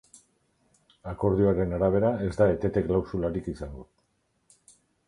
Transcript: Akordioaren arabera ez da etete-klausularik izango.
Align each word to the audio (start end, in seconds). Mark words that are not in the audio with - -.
Akordioaren 1.11 1.77
arabera 1.79 2.11
ez 2.29 2.33
da 2.41 2.49
etete-klausularik 2.55 3.53
izango. 3.57 3.89